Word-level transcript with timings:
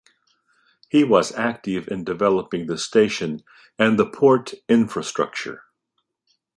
He 0.89 1.03
was 1.03 1.31
active 1.33 1.87
in 1.87 2.03
developing 2.03 2.65
the 2.65 2.79
station 2.79 3.43
and 3.77 3.99
the 3.99 4.07
port 4.09 4.55
infrastructure. 4.67 5.65